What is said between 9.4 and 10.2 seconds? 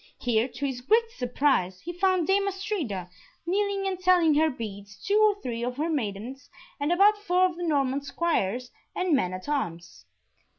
arms.